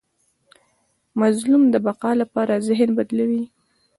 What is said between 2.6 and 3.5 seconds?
ذهن بدلوي.